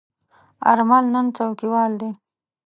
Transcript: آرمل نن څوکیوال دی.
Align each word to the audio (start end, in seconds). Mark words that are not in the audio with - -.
آرمل 0.69 1.05
نن 1.13 1.25
څوکیوال 1.37 1.91
دی. 2.01 2.09